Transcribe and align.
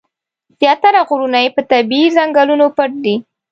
زیاتره 0.59 0.99
غرونه 1.09 1.39
یې 1.43 1.49
په 1.55 1.61
طبیعي 1.71 2.07
ځنګلونو 2.17 2.65
پټ 2.77 2.91
دي. 3.03 3.15